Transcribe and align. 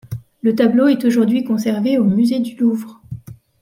Le 0.41 0.55
tableau 0.55 0.87
est 0.87 1.05
aujourd’hui 1.05 1.43
conservé 1.43 1.99
au 1.99 2.05
Musée 2.05 2.39
du 2.39 2.55
Louvre. 2.55 3.03